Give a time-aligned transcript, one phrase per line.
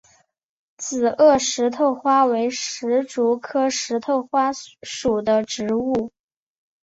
[0.77, 6.11] 紫萼石头花为石竹科石头花属的植物。